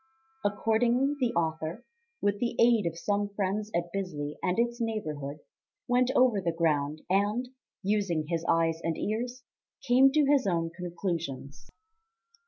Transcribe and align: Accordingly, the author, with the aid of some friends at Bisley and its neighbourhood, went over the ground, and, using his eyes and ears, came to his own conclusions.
Accordingly, 0.43 1.15
the 1.19 1.31
author, 1.35 1.83
with 2.23 2.39
the 2.39 2.55
aid 2.59 2.87
of 2.87 2.97
some 2.97 3.29
friends 3.35 3.69
at 3.75 3.91
Bisley 3.93 4.35
and 4.41 4.57
its 4.57 4.81
neighbourhood, 4.81 5.41
went 5.87 6.09
over 6.15 6.41
the 6.41 6.51
ground, 6.51 7.03
and, 7.07 7.49
using 7.83 8.25
his 8.27 8.43
eyes 8.49 8.81
and 8.83 8.97
ears, 8.97 9.43
came 9.83 10.11
to 10.13 10.25
his 10.25 10.47
own 10.47 10.71
conclusions. 10.71 11.69